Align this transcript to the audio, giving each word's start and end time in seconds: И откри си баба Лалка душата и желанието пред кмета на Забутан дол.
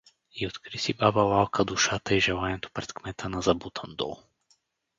И 0.33 0.47
откри 0.47 0.77
си 0.77 0.93
баба 0.97 1.19
Лалка 1.21 1.65
душата 1.65 2.15
и 2.15 2.19
желанието 2.21 2.71
пред 2.71 2.93
кмета 2.93 3.29
на 3.29 3.41
Забутан 3.41 3.95
дол. 3.95 4.19